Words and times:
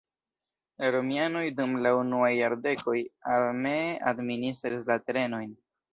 La 0.83 0.87
romianoj 0.95 1.43
dum 1.59 1.75
la 1.87 1.91
unuaj 1.97 2.31
jardekoj 2.37 2.95
armee 3.35 3.87
administris 4.13 4.91
la 4.93 4.99
terenojn. 5.11 5.55